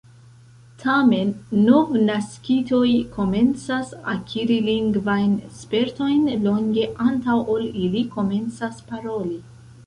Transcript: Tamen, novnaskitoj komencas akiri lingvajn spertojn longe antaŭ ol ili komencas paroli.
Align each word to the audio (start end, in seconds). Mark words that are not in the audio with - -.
Tamen, 0.83 1.33
novnaskitoj 1.65 2.87
komencas 3.17 3.91
akiri 4.15 4.57
lingvajn 4.71 5.37
spertojn 5.59 6.25
longe 6.47 6.87
antaŭ 7.11 7.37
ol 7.59 7.69
ili 7.85 8.03
komencas 8.17 8.83
paroli. 8.91 9.39